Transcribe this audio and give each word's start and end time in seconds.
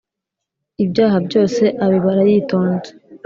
ibyaha 0.83 1.17
byose 1.27 1.63
abibara 1.83 2.21
yitonze. 2.29 2.89